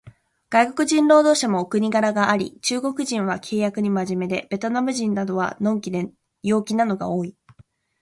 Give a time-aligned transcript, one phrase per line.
[0.49, 7.37] 外国人労働者もお国柄があり、中国人は契約に真面目で、ベトナムなどは呑気で陽気なのが多い